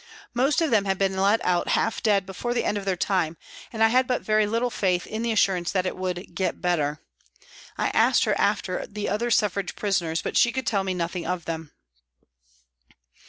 Most 0.33 0.61
of 0.61 0.71
them 0.71 0.85
had 0.85 0.97
been 0.97 1.15
let 1.15 1.45
out 1.45 1.67
half 1.67 2.01
dead 2.01 2.25
before 2.25 2.55
the 2.55 2.63
end 2.65 2.75
of 2.75 2.85
their 2.85 2.95
time, 2.97 3.37
and 3.71 3.83
I 3.83 3.89
had 3.89 4.07
but 4.07 4.23
very 4.23 4.47
little 4.47 4.71
faith 4.71 5.05
in 5.05 5.21
the 5.21 5.31
assurance 5.31 5.71
that 5.73 5.85
it 5.85 5.95
would" 5.95 6.33
get 6.33 6.59
better." 6.59 6.99
I 7.77 7.89
asked 7.89 8.23
her 8.23 8.35
after 8.39 8.87
the 8.87 9.07
other 9.07 9.29
Suffrage 9.29 9.75
prisoners, 9.75 10.23
but 10.23 10.37
she 10.37 10.51
could 10.51 10.65
tell 10.65 10.83
me 10.83 10.95
nothing 10.95 11.27
of 11.27 11.45
them. 11.45 11.73